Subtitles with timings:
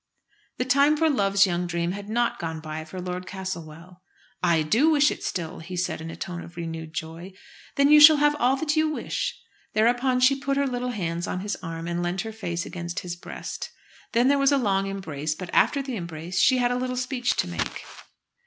[0.57, 4.01] The time for "Love's young dream" had not gone by for Lord Castlewell.
[4.41, 7.33] "I do wish it still," he said in a tone of renewed joy.
[7.75, 9.39] "Then you shall have all that you wish."
[9.73, 13.15] Thereupon she put her little hands on his arm, and leant her face against his
[13.15, 13.69] breast.
[14.13, 17.35] Then there was a long embrace, but after the embrace she had a little speech
[17.35, 17.83] to make.